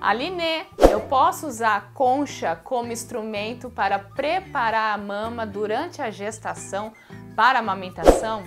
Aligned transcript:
Aline, 0.00 0.64
eu 0.90 1.00
posso 1.00 1.48
usar 1.48 1.76
a 1.76 1.80
concha 1.80 2.54
como 2.54 2.92
instrumento 2.92 3.68
para 3.68 3.98
preparar 3.98 4.94
a 4.94 5.02
mama 5.02 5.44
durante 5.44 6.00
a 6.00 6.08
gestação 6.08 6.92
para 7.34 7.58
a 7.58 7.62
amamentação? 7.62 8.44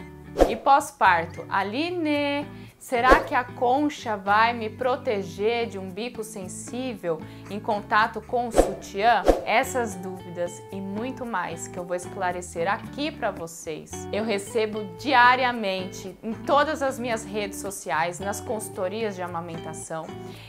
E 0.47 0.55
pós-parto, 0.55 1.45
Aline, 1.49 2.47
será 2.81 3.20
que 3.20 3.36
a 3.36 3.44
concha 3.44 4.17
vai 4.17 4.54
me 4.54 4.67
proteger 4.67 5.67
de 5.67 5.78
um 5.78 5.89
bico 5.89 6.23
sensível 6.23 7.21
em 7.49 7.60
contato 7.60 8.19
com 8.22 8.47
o 8.47 8.51
sutiã? 8.51 9.22
Essas 9.46 9.96
dúvidas 9.96 10.51
e 10.72 10.81
muito 10.81 11.23
mais 11.23 11.67
que 11.67 11.78
eu 11.78 11.86
vou 11.86 11.96
esclarecer 11.96 12.67
aqui 12.67 13.12
para 13.12 13.29
vocês. 13.29 13.91
Eu 14.12 14.26
recebo 14.26 14.83
diariamente 14.97 16.17
em 16.23 16.34
todas 16.34 16.81
as 16.81 16.98
minhas 16.98 17.23
redes 17.23 17.59
sociais, 17.59 18.20
nas 18.20 18.41
consultorias 18.41 19.16
de 19.16 19.22
amamentação, 19.22 20.08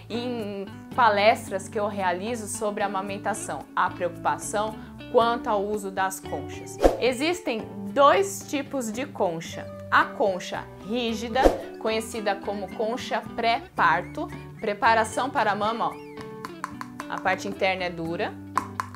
em 0.08 0.64
palestras 0.96 1.68
que 1.68 1.78
eu 1.78 1.86
realizo 1.86 2.48
sobre 2.48 2.82
amamentação, 2.82 3.60
a 3.76 3.90
preocupação 3.90 4.74
quanto 5.12 5.48
ao 5.48 5.62
uso 5.62 5.90
das 5.90 6.18
conchas. 6.18 6.78
Existem 6.98 7.60
dois 7.92 8.46
tipos 8.48 8.90
de 8.90 9.04
concha. 9.06 9.66
A 9.90 10.04
concha 10.04 10.64
rígida, 10.88 11.42
conhecida 11.78 12.34
como 12.34 12.74
concha 12.76 13.22
pré-parto, 13.36 14.28
preparação 14.58 15.28
para 15.28 15.52
a 15.52 15.54
mama, 15.54 15.90
ó. 15.90 17.12
a 17.12 17.20
parte 17.20 17.46
interna 17.46 17.84
é 17.84 17.90
dura, 17.90 18.32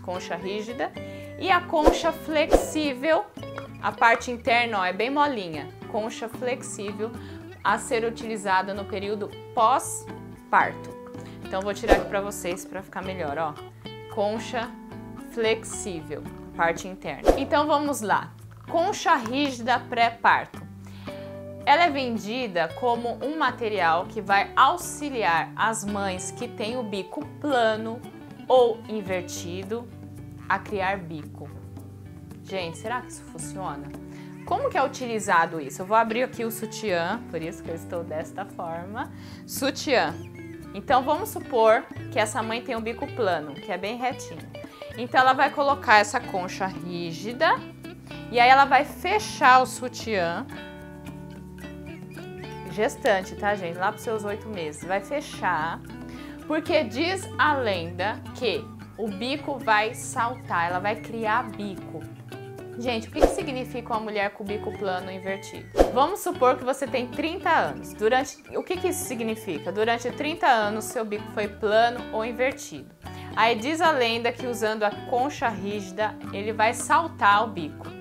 concha 0.02 0.34
rígida, 0.36 0.91
e 1.38 1.50
a 1.50 1.60
concha 1.60 2.10
flexível, 2.12 3.27
a 3.82 3.92
parte 3.92 4.30
interna 4.30 4.80
ó, 4.80 4.84
é 4.84 4.92
bem 4.92 5.10
molinha, 5.10 5.69
concha 5.92 6.28
flexível 6.28 7.10
a 7.62 7.78
ser 7.78 8.05
utilizada 8.05 8.72
no 8.72 8.86
período 8.86 9.28
pós-parto. 9.55 10.97
Então 11.44 11.60
vou 11.60 11.74
tirar 11.74 11.97
aqui 11.97 12.08
para 12.08 12.22
vocês 12.22 12.64
para 12.64 12.83
ficar 12.83 13.02
melhor, 13.02 13.36
ó. 13.36 13.55
Concha 14.14 14.70
flexível, 15.33 16.22
parte 16.56 16.89
interna. 16.89 17.34
Então 17.36 17.67
vamos 17.67 18.00
lá. 18.00 18.36
Concha 18.69 19.14
rígida 19.14 19.78
pré-parto. 19.78 20.67
Ela 21.64 21.84
é 21.84 21.91
vendida 21.91 22.69
como 22.81 23.19
um 23.25 23.39
material 23.39 24.06
que 24.06 24.20
vai 24.20 24.50
auxiliar 24.56 25.53
as 25.56 25.84
mães 25.84 26.31
que 26.33 26.48
têm 26.48 26.77
o 26.77 26.83
bico 26.83 27.25
plano 27.41 28.00
ou 28.48 28.81
invertido 28.89 29.89
a 30.48 30.58
criar 30.58 30.98
bico. 30.98 31.48
Gente, 32.42 32.78
será 32.78 33.00
que 33.00 33.08
isso 33.08 33.23
funciona? 33.25 33.89
Como 34.45 34.70
que 34.70 34.78
é 34.78 34.84
utilizado 34.84 35.61
isso? 35.61 35.83
Eu 35.83 35.86
vou 35.86 35.97
abrir 35.97 36.23
aqui 36.23 36.45
o 36.45 36.51
sutiã, 36.51 37.20
por 37.30 37.42
isso 37.42 37.62
que 37.62 37.70
eu 37.70 37.75
estou 37.75 38.05
desta 38.05 38.45
forma. 38.45 39.12
Sutiã. 39.47 40.14
Então 40.73 41.03
vamos 41.03 41.30
supor 41.30 41.84
que 42.12 42.19
essa 42.19 42.42
mãe 42.42 42.62
tem 42.62 42.77
um 42.77 42.80
bico 42.80 43.06
plano, 43.14 43.55
que 43.55 43.73
é 43.73 43.78
bem 43.78 43.97
retinho. 43.97 44.47
Então 44.97 45.20
ela 45.20 45.33
vai 45.33 45.51
colocar 45.51 45.98
essa 45.98 46.20
concha 46.20 46.67
rígida 46.67 47.58
e 48.30 48.41
aí 48.41 48.48
ela 48.48 48.64
vai 48.64 48.84
fechar 48.84 49.62
o 49.62 49.66
sutiã. 49.66 50.46
Gestante, 52.70 53.34
tá, 53.36 53.55
gente? 53.55 53.78
Lá 53.78 53.91
para 53.91 53.98
seus 53.98 54.24
oito 54.24 54.48
meses. 54.48 54.84
Vai 54.84 55.00
fechar, 55.00 55.80
porque 56.46 56.84
diz 56.84 57.28
a 57.38 57.55
lenda 57.55 58.20
que 58.34 58.64
o 58.98 59.08
bico 59.08 59.58
vai 59.58 59.94
saltar, 59.94 60.70
ela 60.70 60.78
vai 60.78 60.96
criar 60.96 61.50
bico. 61.50 62.02
Gente, 62.78 63.08
o 63.08 63.10
que, 63.10 63.27
significa 63.28 63.94
uma 63.94 64.00
mulher 64.00 64.30
com 64.30 64.44
bico 64.44 64.70
plano 64.77 65.11
invertido? 65.11 65.66
Vamos 65.94 66.20
supor 66.20 66.58
que 66.58 66.64
você 66.64 66.86
tem 66.86 67.06
30 67.06 67.48
anos. 67.48 67.94
Durante, 67.94 68.36
o 68.55 68.62
que, 68.62 68.77
que 68.77 68.88
isso 68.88 69.05
significa? 69.05 69.72
Durante 69.72 70.11
30 70.11 70.46
anos, 70.46 70.84
seu 70.84 71.02
bico 71.02 71.24
foi 71.33 71.48
plano 71.48 72.00
ou 72.12 72.22
invertido. 72.22 72.94
Aí 73.34 73.55
diz 73.55 73.80
a 73.80 73.90
lenda 73.90 74.30
que 74.30 74.46
usando 74.46 74.83
a 74.83 74.90
concha 75.08 75.48
rígida, 75.48 76.14
ele 76.34 76.52
vai 76.52 76.74
saltar 76.74 77.44
o 77.44 77.46
bico. 77.46 77.95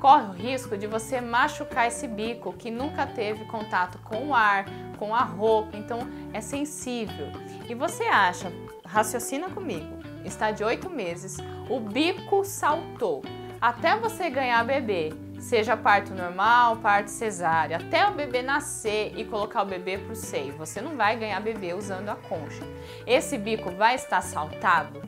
Corre 0.00 0.24
o 0.24 0.32
risco 0.32 0.76
de 0.76 0.86
você 0.86 1.20
machucar 1.20 1.88
esse 1.88 2.06
bico 2.06 2.52
que 2.52 2.70
nunca 2.70 3.06
teve 3.06 3.44
contato 3.46 3.98
com 3.98 4.28
o 4.28 4.34
ar, 4.34 4.66
com 4.98 5.14
a 5.14 5.22
roupa, 5.22 5.76
então 5.76 6.00
é 6.32 6.40
sensível. 6.40 7.28
E 7.68 7.74
você 7.74 8.04
acha, 8.04 8.52
raciocina 8.84 9.48
comigo, 9.48 9.98
está 10.24 10.50
de 10.50 10.62
oito 10.62 10.90
meses, 10.90 11.38
o 11.68 11.80
bico 11.80 12.44
saltou. 12.44 13.22
Até 13.60 13.96
você 13.96 14.28
ganhar 14.28 14.62
bebê, 14.64 15.12
seja 15.38 15.76
parto 15.76 16.14
normal, 16.14 16.76
parto 16.76 17.08
cesárea, 17.08 17.78
até 17.78 18.06
o 18.06 18.12
bebê 18.12 18.42
nascer 18.42 19.12
e 19.16 19.24
colocar 19.24 19.62
o 19.62 19.66
bebê 19.66 19.98
para 19.98 20.12
o 20.12 20.16
seio. 20.16 20.52
Você 20.58 20.80
não 20.80 20.96
vai 20.96 21.16
ganhar 21.16 21.40
bebê 21.40 21.72
usando 21.72 22.10
a 22.10 22.16
concha. 22.16 22.62
Esse 23.06 23.38
bico 23.38 23.70
vai 23.70 23.94
estar 23.94 24.20
saltado? 24.20 25.00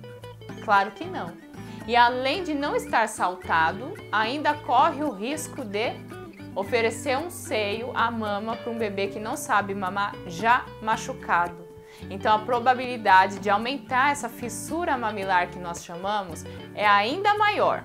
Claro 0.65 0.91
que 0.93 1.05
não. 1.05 1.46
E 1.87 1.95
além 1.95 2.43
de 2.43 2.55
não 2.55 2.75
estar 2.75 3.09
saltado, 3.09 3.95
ainda 4.11 4.55
corre 4.55 5.05
o 5.05 5.11
risco 5.11 5.65
de 5.65 5.93
oferecer 6.55 7.17
um 7.17 7.31
seio, 7.31 7.93
a 7.95 8.11
mama, 8.11 8.57
para 8.57 8.73
um 8.73 8.79
bebê 8.79 9.09
que 9.09 9.21
não 9.21 9.37
sabe 9.37 9.75
mamar 9.75 10.15
já 10.27 10.65
machucado. 10.83 11.67
Então 12.11 12.35
a 12.35 12.39
probabilidade 12.39 13.39
de 13.39 13.49
aumentar 13.49 14.11
essa 14.11 14.29
fissura 14.29 14.97
mamilar 14.97 15.49
que 15.49 15.59
nós 15.59 15.85
chamamos 15.85 16.45
é 16.75 16.87
ainda 16.87 17.35
maior. 17.37 17.85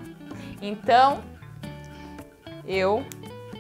Então, 0.61 1.23
eu 2.65 3.05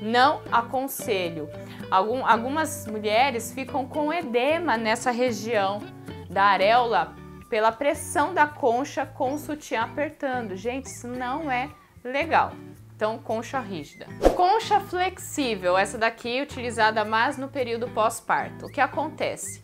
não 0.01 0.41
aconselho. 0.51 1.49
Algum, 1.89 2.25
algumas 2.25 2.87
mulheres 2.87 3.53
ficam 3.53 3.85
com 3.85 4.13
edema 4.13 4.77
nessa 4.77 5.11
região 5.11 5.81
da 6.29 6.43
areola 6.43 7.15
pela 7.51 7.71
pressão 7.71 8.33
da 8.33 8.47
concha 8.47 9.05
com 9.05 9.33
o 9.33 9.37
sutiã 9.37 9.81
apertando. 9.81 10.55
Gente, 10.55 10.85
isso 10.85 11.07
não 11.07 11.51
é 11.51 11.69
legal. 12.01 12.53
Então, 12.95 13.17
concha 13.17 13.59
rígida. 13.59 14.07
Concha 14.37 14.79
flexível, 14.79 15.77
essa 15.77 15.97
daqui 15.97 16.37
é 16.37 16.41
utilizada 16.41 17.03
mais 17.03 17.37
no 17.37 17.49
período 17.49 17.89
pós-parto. 17.89 18.67
O 18.67 18.69
que 18.69 18.79
acontece? 18.79 19.61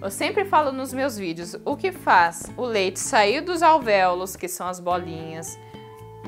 Eu 0.00 0.10
sempre 0.10 0.44
falo 0.44 0.70
nos 0.70 0.92
meus 0.92 1.16
vídeos, 1.16 1.56
o 1.64 1.76
que 1.76 1.90
faz 1.90 2.52
o 2.56 2.64
leite 2.64 3.00
sair 3.00 3.40
dos 3.40 3.62
alvéolos, 3.62 4.36
que 4.36 4.46
são 4.46 4.68
as 4.68 4.78
bolinhas, 4.78 5.58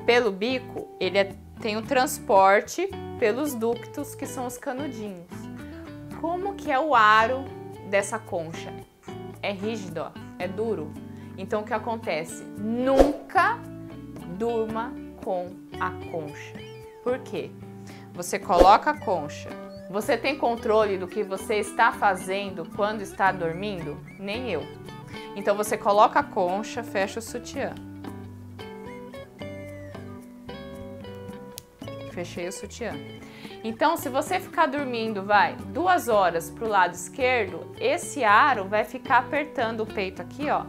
pelo 0.04 0.32
bico, 0.32 0.88
ele 0.98 1.18
é 1.18 1.32
tem 1.60 1.76
o 1.76 1.82
transporte 1.82 2.88
pelos 3.18 3.54
ductos, 3.54 4.14
que 4.14 4.26
são 4.26 4.46
os 4.46 4.58
canudinhos. 4.58 5.30
Como 6.20 6.54
que 6.54 6.70
é 6.70 6.78
o 6.78 6.94
aro 6.94 7.44
dessa 7.88 8.18
concha? 8.18 8.72
É 9.42 9.52
rígido, 9.52 10.02
ó, 10.02 10.25
é 10.38 10.48
duro. 10.48 10.92
Então 11.36 11.62
o 11.62 11.64
que 11.64 11.74
acontece? 11.74 12.42
Nunca 12.58 13.58
durma 14.38 14.92
com 15.22 15.50
a 15.78 15.90
concha. 16.10 16.54
Por 17.02 17.18
quê? 17.20 17.50
Você 18.12 18.38
coloca 18.38 18.90
a 18.90 18.98
concha. 18.98 19.48
Você 19.90 20.16
tem 20.16 20.36
controle 20.36 20.98
do 20.98 21.06
que 21.06 21.22
você 21.22 21.56
está 21.56 21.92
fazendo 21.92 22.68
quando 22.74 23.02
está 23.02 23.30
dormindo? 23.30 23.98
Nem 24.18 24.50
eu. 24.50 24.62
Então 25.36 25.56
você 25.56 25.76
coloca 25.76 26.20
a 26.20 26.24
concha, 26.24 26.82
fecha 26.82 27.18
o 27.20 27.22
sutiã. 27.22 27.74
fechei 32.16 32.48
o 32.48 32.52
sutiã. 32.52 32.92
Então, 33.62 33.96
se 33.96 34.08
você 34.08 34.38
ficar 34.38 34.66
dormindo, 34.66 35.22
vai, 35.22 35.56
duas 35.72 36.08
horas 36.08 36.50
para 36.50 36.64
o 36.64 36.68
lado 36.68 36.94
esquerdo, 36.94 37.72
esse 37.80 38.22
aro 38.24 38.66
vai 38.66 38.84
ficar 38.84 39.18
apertando 39.18 39.80
o 39.80 39.86
peito 39.86 40.22
aqui, 40.22 40.48
ó, 40.50 40.64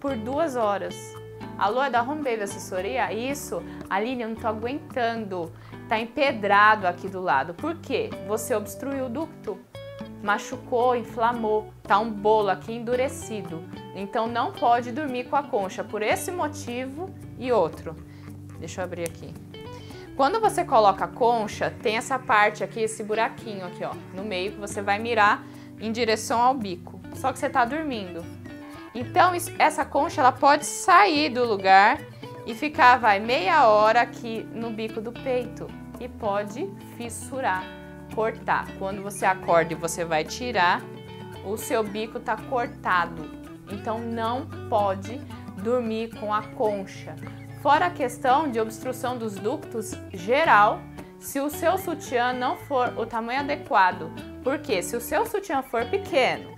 por 0.00 0.16
duas 0.16 0.56
horas. 0.56 0.94
Alô, 1.58 1.82
é 1.82 1.88
da 1.88 2.02
Home 2.02 2.22
Baby 2.22 2.42
Assessoria? 2.42 3.12
Isso, 3.12 3.62
Aline, 3.88 4.22
eu 4.22 4.28
não 4.28 4.36
tô 4.36 4.46
aguentando. 4.46 5.52
Tá 5.88 5.98
empedrado 5.98 6.86
aqui 6.86 7.08
do 7.08 7.20
lado. 7.20 7.54
Por 7.54 7.76
quê? 7.76 8.10
Você 8.26 8.54
obstruiu 8.54 9.06
o 9.06 9.08
ducto, 9.08 9.58
machucou, 10.22 10.96
inflamou, 10.96 11.72
tá 11.82 11.98
um 11.98 12.10
bolo 12.10 12.50
aqui 12.50 12.72
endurecido. 12.72 13.62
Então 13.94 14.26
não 14.26 14.52
pode 14.52 14.92
dormir 14.92 15.24
com 15.24 15.36
a 15.36 15.42
concha 15.42 15.82
por 15.82 16.02
esse 16.02 16.30
motivo 16.30 17.08
e 17.38 17.50
outro. 17.50 17.96
Deixa 18.58 18.80
eu 18.80 18.84
abrir 18.84 19.04
aqui. 19.04 19.45
Quando 20.16 20.40
você 20.40 20.64
coloca 20.64 21.04
a 21.04 21.08
concha, 21.08 21.70
tem 21.82 21.98
essa 21.98 22.18
parte 22.18 22.64
aqui, 22.64 22.80
esse 22.80 23.04
buraquinho 23.04 23.66
aqui, 23.66 23.84
ó, 23.84 23.92
no 24.14 24.24
meio 24.24 24.52
que 24.52 24.58
você 24.58 24.80
vai 24.80 24.98
mirar 24.98 25.44
em 25.78 25.92
direção 25.92 26.40
ao 26.40 26.54
bico. 26.54 26.98
Só 27.16 27.30
que 27.30 27.38
você 27.38 27.50
tá 27.50 27.66
dormindo. 27.66 28.24
Então, 28.94 29.32
essa 29.58 29.84
concha, 29.84 30.22
ela 30.22 30.32
pode 30.32 30.64
sair 30.64 31.28
do 31.28 31.44
lugar 31.44 32.00
e 32.46 32.54
ficar, 32.54 32.96
vai, 32.96 33.20
meia 33.20 33.68
hora 33.68 34.00
aqui 34.00 34.48
no 34.54 34.70
bico 34.70 35.02
do 35.02 35.12
peito. 35.12 35.66
E 36.00 36.08
pode 36.08 36.66
fissurar, 36.96 37.62
cortar. 38.14 38.68
Quando 38.78 39.02
você 39.02 39.26
acorda 39.26 39.74
e 39.74 39.76
você 39.76 40.02
vai 40.02 40.24
tirar, 40.24 40.80
o 41.44 41.58
seu 41.58 41.84
bico 41.84 42.18
tá 42.18 42.38
cortado. 42.48 43.30
Então, 43.70 43.98
não 43.98 44.46
pode 44.70 45.18
dormir 45.62 46.18
com 46.18 46.32
a 46.32 46.40
concha. 46.40 47.14
Fora 47.66 47.86
a 47.86 47.90
questão 47.90 48.48
de 48.48 48.60
obstrução 48.60 49.18
dos 49.18 49.34
ductos 49.34 49.90
geral, 50.12 50.80
se 51.18 51.40
o 51.40 51.50
seu 51.50 51.76
sutiã 51.76 52.32
não 52.32 52.56
for 52.56 52.96
o 52.96 53.04
tamanho 53.04 53.40
adequado. 53.40 54.08
Porque 54.44 54.80
se 54.80 54.96
o 54.96 55.00
seu 55.00 55.26
sutiã 55.26 55.64
for 55.64 55.84
pequeno, 55.86 56.56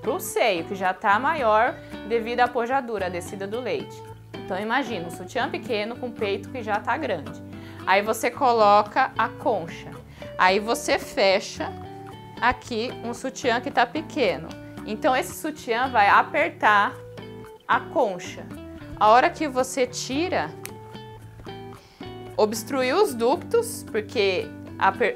pro 0.00 0.18
seio, 0.18 0.64
que 0.64 0.74
já 0.74 0.94
tá 0.94 1.18
maior 1.18 1.74
devido 2.08 2.40
à 2.40 2.48
pojadura, 2.48 3.04
a 3.04 3.10
descida 3.10 3.46
do 3.46 3.60
leite. 3.60 4.02
Então 4.32 4.58
imagina, 4.58 5.08
um 5.08 5.10
sutiã 5.10 5.50
pequeno 5.50 5.94
com 5.94 6.10
peito 6.10 6.48
que 6.48 6.62
já 6.62 6.80
tá 6.80 6.96
grande. 6.96 7.38
Aí 7.86 8.00
você 8.00 8.30
coloca 8.30 9.12
a 9.18 9.28
concha. 9.28 9.90
Aí 10.38 10.58
você 10.58 10.98
fecha 10.98 11.70
aqui 12.40 12.90
um 13.04 13.12
sutiã 13.12 13.60
que 13.60 13.70
tá 13.70 13.84
pequeno. 13.84 14.48
Então 14.86 15.14
esse 15.14 15.34
sutiã 15.34 15.90
vai 15.90 16.08
apertar 16.08 16.94
a 17.68 17.78
concha. 17.78 18.65
A 18.98 19.08
hora 19.10 19.28
que 19.28 19.46
você 19.46 19.86
tira, 19.86 20.50
obstruiu 22.34 23.02
os 23.02 23.14
ductos, 23.14 23.84
porque 23.92 24.46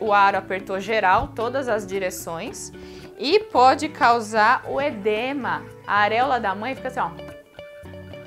o 0.01 0.13
ar 0.13 0.35
apertou 0.35 0.79
geral, 0.79 1.29
todas 1.29 1.67
as 1.67 1.87
direções, 1.87 2.71
e 3.19 3.39
pode 3.39 3.89
causar 3.89 4.67
o 4.69 4.79
edema. 4.79 5.65
A 5.87 5.97
areola 6.01 6.39
da 6.39 6.55
mãe 6.55 6.75
fica 6.75 6.89
assim, 6.89 7.01
ó, 7.01 7.11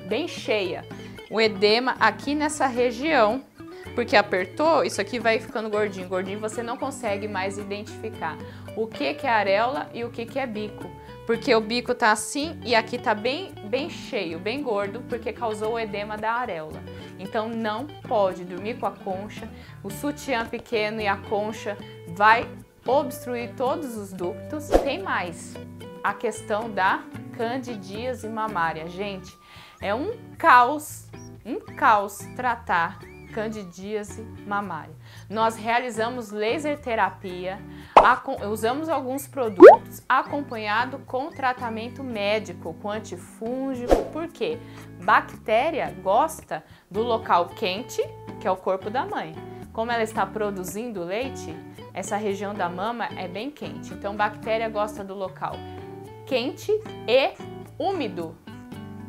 bem 0.07 0.27
cheia. 0.27 0.83
O 1.29 1.39
edema 1.39 1.95
aqui 1.99 2.33
nessa 2.33 2.65
região, 2.65 3.43
porque 3.93 4.15
apertou, 4.15 4.83
isso 4.83 4.99
aqui 4.99 5.19
vai 5.19 5.39
ficando 5.39 5.69
gordinho. 5.69 6.07
Gordinho 6.07 6.39
você 6.39 6.63
não 6.63 6.77
consegue 6.77 7.27
mais 7.27 7.59
identificar 7.59 8.37
o 8.75 8.87
que, 8.87 9.13
que 9.13 9.27
é 9.27 9.29
areola 9.29 9.87
e 9.93 10.03
o 10.03 10.09
que, 10.09 10.25
que 10.25 10.39
é 10.39 10.47
bico. 10.47 10.89
Porque 11.25 11.55
o 11.55 11.61
bico 11.61 11.95
tá 11.95 12.11
assim 12.11 12.59
e 12.65 12.75
aqui 12.75 12.97
tá 12.97 13.15
bem, 13.15 13.53
bem 13.69 13.89
cheio, 13.89 14.39
bem 14.39 14.61
gordo, 14.61 15.01
porque 15.07 15.31
causou 15.31 15.73
o 15.73 15.79
edema 15.79 16.17
da 16.17 16.33
areola. 16.33 16.83
Então 17.17 17.47
não 17.47 17.87
pode 17.87 18.43
dormir 18.43 18.77
com 18.77 18.85
a 18.85 18.91
concha. 18.91 19.49
O 19.81 19.89
sutiã 19.89 20.45
pequeno 20.45 20.99
e 21.01 21.07
a 21.07 21.15
concha 21.15 21.77
vai 22.09 22.49
obstruir 22.85 23.53
todos 23.55 23.95
os 23.95 24.11
ductos. 24.11 24.67
Tem 24.83 25.01
mais 25.01 25.53
a 26.03 26.13
questão 26.13 26.69
da 26.69 27.03
candidíase 27.37 28.27
mamária. 28.27 28.87
Gente, 28.89 29.37
é 29.79 29.95
um 29.95 30.17
caos, 30.37 31.07
um 31.45 31.59
caos 31.59 32.17
tratar 32.35 32.99
candidíase 33.33 34.21
mamária. 34.45 34.95
Nós 35.29 35.55
realizamos 35.55 36.31
laser 36.31 36.79
terapia, 36.79 37.59
usamos 38.49 38.87
alguns 38.87 39.27
produtos 39.27 40.01
acompanhado 40.07 40.99
com 40.99 41.29
tratamento 41.29 42.03
médico, 42.03 42.73
com 42.75 42.91
antifúngico, 42.91 44.05
porque 44.11 44.59
bactéria 45.03 45.93
gosta 46.01 46.63
do 46.89 47.01
local 47.01 47.47
quente, 47.47 48.01
que 48.39 48.47
é 48.47 48.51
o 48.51 48.55
corpo 48.55 48.89
da 48.89 49.05
mãe. 49.05 49.33
Como 49.73 49.91
ela 49.91 50.03
está 50.03 50.25
produzindo 50.25 51.03
leite, 51.03 51.55
essa 51.93 52.15
região 52.15 52.53
da 52.53 52.69
mama 52.69 53.09
é 53.17 53.27
bem 53.27 53.49
quente. 53.49 53.93
Então, 53.93 54.15
bactéria 54.15 54.69
gosta 54.69 55.03
do 55.03 55.15
local 55.15 55.55
quente 56.27 56.71
e 57.07 57.33
úmido, 57.77 58.37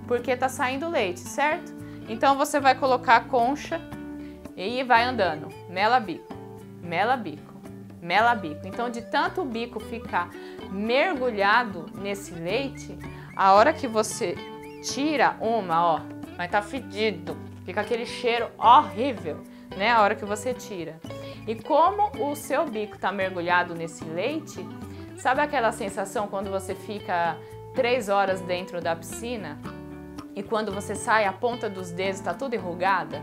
porque 0.08 0.30
está 0.30 0.48
saindo 0.48 0.88
leite, 0.88 1.20
certo? 1.20 1.72
Então, 2.08 2.36
você 2.36 2.58
vai 2.60 2.74
colocar 2.74 3.28
concha 3.28 3.80
e 4.56 4.82
vai 4.82 5.04
andando, 5.04 5.48
mela 5.68 5.98
bico, 5.98 6.32
mela 6.82 7.16
bico, 7.16 7.54
mela 8.00 8.34
bico. 8.34 8.66
Então, 8.66 8.90
de 8.90 9.02
tanto 9.02 9.42
o 9.42 9.44
bico 9.44 9.80
ficar 9.80 10.30
mergulhado 10.70 11.86
nesse 11.94 12.34
leite, 12.34 12.96
a 13.36 13.52
hora 13.52 13.72
que 13.72 13.88
você 13.88 14.36
tira 14.82 15.36
uma, 15.40 15.84
ó, 15.84 16.00
vai 16.36 16.46
estar 16.46 16.60
tá 16.60 16.62
fedido, 16.62 17.36
fica 17.64 17.80
aquele 17.80 18.06
cheiro 18.06 18.48
horrível, 18.58 19.42
né? 19.76 19.90
A 19.90 20.02
hora 20.02 20.14
que 20.14 20.24
você 20.24 20.54
tira. 20.54 21.00
E 21.46 21.54
como 21.54 22.10
o 22.24 22.34
seu 22.34 22.64
bico 22.66 22.94
está 22.94 23.10
mergulhado 23.10 23.74
nesse 23.74 24.04
leite, 24.04 24.64
sabe 25.16 25.40
aquela 25.40 25.72
sensação 25.72 26.26
quando 26.28 26.50
você 26.50 26.74
fica 26.74 27.36
três 27.74 28.08
horas 28.08 28.40
dentro 28.40 28.80
da 28.80 28.94
piscina 28.94 29.58
e 30.34 30.42
quando 30.42 30.72
você 30.72 30.94
sai 30.94 31.24
a 31.24 31.32
ponta 31.32 31.68
dos 31.68 31.90
dedos 31.90 32.20
está 32.20 32.32
tudo 32.32 32.54
enrugada? 32.54 33.22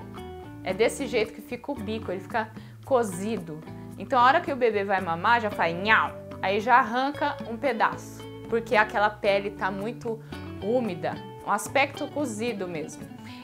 É 0.64 0.74
desse 0.74 1.08
jeito 1.08 1.34
que 1.34 1.42
fica 1.42 1.72
o 1.72 1.76
bico, 1.76 2.12
ele 2.12 2.22
fica 2.22 2.52
cozido. 2.86 3.60
Então 3.98 4.20
a 4.20 4.24
hora 4.24 4.42
que 4.42 4.52
o 4.52 4.56
bebê 4.56 4.84
vai 4.84 5.02
mamar, 5.02 5.42
já 5.42 5.50
faz 5.50 5.76
nhau, 5.76 6.16
aí 6.42 6.60
já 6.60 6.78
arranca 6.78 7.38
um 7.50 7.58
pedaço, 7.58 8.24
porque 8.50 8.76
aquela 8.76 9.10
pele 9.10 9.50
está 9.50 9.72
muito 9.72 10.20
úmida, 10.62 11.14
um 11.46 11.52
aspecto 11.52 12.08
cozido 12.08 12.68
mesmo. 12.68 13.04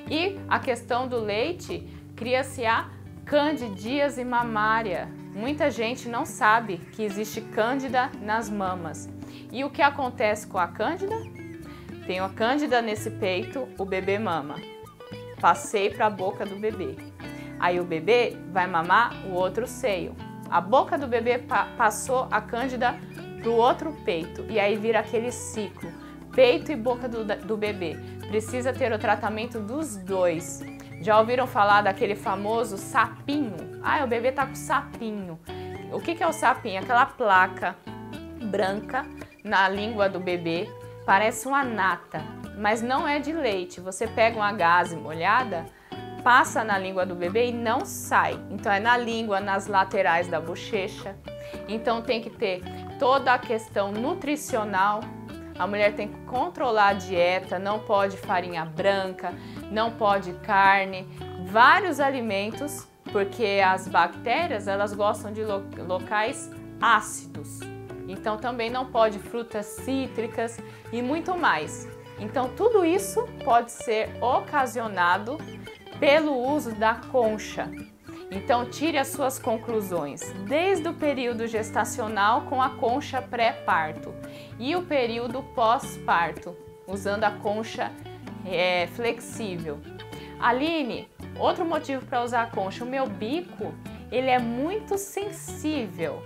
E 0.09 0.39
a 0.47 0.59
questão 0.59 1.07
do 1.07 1.19
leite, 1.19 1.87
cria-se 2.15 2.65
a 2.65 2.89
candidíase 3.25 4.23
mamária. 4.23 5.09
Muita 5.33 5.69
gente 5.69 6.07
não 6.07 6.25
sabe 6.25 6.77
que 6.77 7.03
existe 7.03 7.41
cândida 7.41 8.09
nas 8.21 8.49
mamas. 8.49 9.09
E 9.51 9.63
o 9.63 9.69
que 9.69 9.81
acontece 9.81 10.47
com 10.47 10.57
a 10.57 10.67
cândida? 10.67 11.15
Tem 12.05 12.19
a 12.19 12.29
cândida 12.29 12.81
nesse 12.81 13.11
peito, 13.11 13.67
o 13.77 13.85
bebê 13.85 14.17
mama 14.17 14.55
passei 15.39 15.89
para 15.89 16.07
a 16.07 16.09
boca 16.09 16.45
do 16.45 16.55
bebê. 16.55 16.95
Aí 17.59 17.79
o 17.79 17.83
bebê 17.83 18.37
vai 18.51 18.67
mamar 18.67 19.13
o 19.25 19.33
outro 19.33 19.65
seio. 19.67 20.15
A 20.49 20.61
boca 20.61 20.97
do 20.97 21.07
bebê 21.07 21.37
pa 21.37 21.67
passou 21.77 22.27
a 22.31 22.39
cândida 22.39 22.95
para 23.41 23.49
o 23.49 23.55
outro 23.55 23.91
peito 24.05 24.45
e 24.49 24.59
aí 24.59 24.75
vira 24.75 24.99
aquele 24.99 25.31
ciclo. 25.31 25.91
Peito 26.33 26.71
e 26.71 26.75
boca 26.75 27.07
do, 27.07 27.23
do 27.23 27.57
bebê. 27.57 27.97
Precisa 28.27 28.71
ter 28.71 28.91
o 28.91 28.99
tratamento 28.99 29.59
dos 29.59 29.97
dois. 29.97 30.63
Já 31.01 31.19
ouviram 31.19 31.47
falar 31.47 31.81
daquele 31.81 32.15
famoso 32.15 32.77
sapinho? 32.77 33.55
Ah, 33.83 34.03
o 34.03 34.07
bebê 34.07 34.31
tá 34.31 34.45
com 34.45 34.55
sapinho. 34.55 35.39
O 35.91 35.99
que, 35.99 36.15
que 36.15 36.23
é 36.23 36.27
o 36.27 36.33
sapinho? 36.33 36.81
Aquela 36.81 37.05
placa 37.05 37.75
branca 38.51 39.05
na 39.43 39.67
língua 39.69 40.09
do 40.09 40.19
bebê, 40.19 40.69
parece 41.05 41.47
uma 41.47 41.63
nata 41.63 42.21
mas 42.57 42.81
não 42.81 43.07
é 43.07 43.19
de 43.19 43.31
leite. 43.31 43.79
Você 43.79 44.07
pega 44.07 44.35
uma 44.35 44.51
gaze 44.51 44.95
molhada, 44.95 45.65
passa 46.23 46.63
na 46.63 46.77
língua 46.77 47.05
do 47.05 47.15
bebê 47.15 47.49
e 47.49 47.53
não 47.53 47.85
sai. 47.85 48.39
Então 48.49 48.71
é 48.71 48.79
na 48.79 48.97
língua, 48.97 49.39
nas 49.39 49.67
laterais 49.67 50.27
da 50.27 50.41
bochecha. 50.41 51.15
Então 51.67 52.01
tem 52.01 52.19
que 52.21 52.29
ter 52.29 52.61
toda 52.99 53.33
a 53.33 53.39
questão 53.39 53.91
nutricional. 53.91 55.01
A 55.57 55.65
mulher 55.65 55.95
tem 55.95 56.07
que 56.07 56.19
controlar 56.25 56.89
a 56.89 56.93
dieta, 56.93 57.57
não 57.57 57.79
pode 57.79 58.17
farinha 58.17 58.65
branca, 58.65 59.33
não 59.71 59.91
pode 59.91 60.33
carne, 60.33 61.07
vários 61.45 61.99
alimentos, 61.99 62.87
porque 63.11 63.61
as 63.65 63.87
bactérias, 63.87 64.67
elas 64.67 64.93
gostam 64.93 65.31
de 65.31 65.43
locais 65.43 66.51
ácidos. 66.79 67.59
Então 68.07 68.37
também 68.37 68.69
não 68.69 68.85
pode 68.85 69.17
frutas 69.17 69.65
cítricas 69.65 70.59
e 70.91 71.01
muito 71.01 71.35
mais. 71.35 71.87
Então, 72.19 72.49
tudo 72.49 72.83
isso 72.83 73.27
pode 73.43 73.71
ser 73.71 74.09
ocasionado 74.21 75.37
pelo 75.99 76.35
uso 76.35 76.73
da 76.73 76.95
concha. 76.95 77.69
Então, 78.29 78.69
tire 78.69 78.97
as 78.97 79.07
suas 79.07 79.39
conclusões 79.39 80.21
desde 80.47 80.87
o 80.89 80.93
período 80.93 81.47
gestacional 81.47 82.41
com 82.41 82.61
a 82.61 82.71
concha 82.71 83.21
pré-parto 83.21 84.13
e 84.59 84.75
o 84.75 84.83
período 84.83 85.41
pós-parto, 85.55 86.55
usando 86.85 87.23
a 87.23 87.31
concha 87.31 87.91
é, 88.45 88.87
flexível. 88.87 89.79
Aline, 90.39 91.07
outro 91.39 91.65
motivo 91.65 92.05
para 92.05 92.23
usar 92.23 92.43
a 92.43 92.47
concha, 92.47 92.83
o 92.83 92.87
meu 92.87 93.07
bico, 93.07 93.73
ele 94.11 94.29
é 94.29 94.39
muito 94.39 94.97
sensível. 94.97 96.21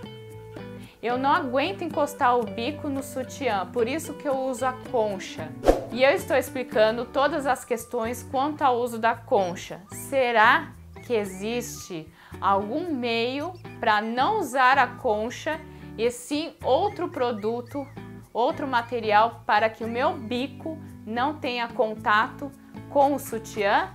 Eu 1.02 1.18
não 1.18 1.32
aguento 1.32 1.82
encostar 1.82 2.38
o 2.38 2.44
bico 2.44 2.88
no 2.88 3.02
sutiã, 3.02 3.66
por 3.72 3.88
isso 3.88 4.14
que 4.14 4.28
eu 4.28 4.38
uso 4.38 4.64
a 4.64 4.72
concha. 4.72 5.50
E 5.90 6.04
eu 6.04 6.12
estou 6.12 6.36
explicando 6.36 7.04
todas 7.04 7.44
as 7.44 7.64
questões 7.64 8.22
quanto 8.22 8.62
ao 8.62 8.78
uso 8.78 9.00
da 9.00 9.12
concha. 9.12 9.80
Será 9.90 10.70
que 11.04 11.12
existe 11.12 12.06
algum 12.40 12.94
meio 12.94 13.52
para 13.80 14.00
não 14.00 14.38
usar 14.38 14.78
a 14.78 14.86
concha 14.86 15.60
e 15.98 16.08
sim 16.08 16.54
outro 16.62 17.08
produto, 17.08 17.84
outro 18.32 18.68
material 18.68 19.42
para 19.44 19.68
que 19.68 19.82
o 19.82 19.88
meu 19.88 20.16
bico 20.16 20.78
não 21.04 21.34
tenha 21.34 21.66
contato 21.66 22.48
com 22.90 23.12
o 23.12 23.18
sutiã? 23.18 23.90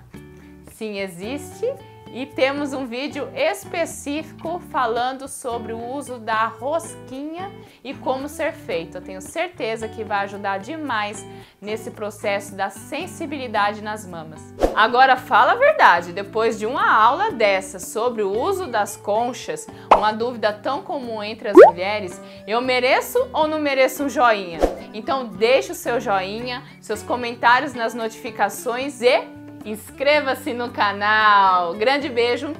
Sim, 0.74 1.00
existe 1.00 1.74
e 2.14 2.26
temos 2.26 2.74
um 2.74 2.86
vídeo 2.86 3.30
específico 3.36 4.60
falando 4.72 5.28
sobre 5.28 5.74
o 5.74 5.94
uso 5.94 6.18
da 6.18 6.48
rosquinha 6.48 7.52
e 7.84 7.94
como 7.94 8.28
ser 8.28 8.54
feito. 8.54 8.98
Eu 8.98 9.02
tenho 9.02 9.22
certeza 9.22 9.88
que 9.88 10.04
vai 10.04 10.24
ajudar 10.24 10.60
demais 10.60 11.26
nesse 11.62 11.92
processo 11.92 12.56
da 12.56 12.70
sensibilidade 12.70 13.82
nas 13.82 14.06
mamas. 14.06 14.42
Agora 14.76 15.16
fala 15.16 15.54
a 15.54 15.56
verdade, 15.56 16.14
depois 16.14 16.58
de 16.60 16.66
uma 16.66 16.92
aula 16.92 17.32
dessa 17.32 17.80
sobre 17.80 18.22
o 18.22 18.32
uso 18.32 18.68
das 18.68 18.96
conchas, 18.96 19.68
uma 19.96 20.12
dúvida 20.12 20.54
tão 20.54 20.82
comum 20.82 21.24
entre 21.24 21.50
as 21.50 21.56
mulheres, 21.56 22.22
eu 22.48 22.62
mereço 22.62 23.28
ou 23.34 23.48
não 23.48 23.60
mereço 23.60 24.04
um 24.04 24.10
joinha? 24.10 24.60
Então 24.94 25.26
deixe 25.26 25.72
o 25.72 25.76
seu 25.76 26.00
joinha, 26.00 26.64
seus 26.80 27.02
comentários 27.02 27.74
nas 27.74 27.94
notificações 27.94 29.02
e 29.02 29.37
Inscreva-se 29.68 30.54
no 30.54 30.70
canal. 30.70 31.74
Grande 31.74 32.08
beijo. 32.08 32.54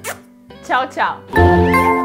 Tchau, 0.62 0.86
tchau. 0.88 1.97